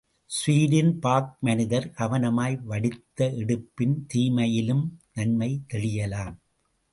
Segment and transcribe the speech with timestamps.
[0.29, 4.83] Sweden work மனிதர் கவனமாய் வடித்து எடுப்பின், தீமையிலும்
[5.13, 6.35] நன்மை தெளியலாம்.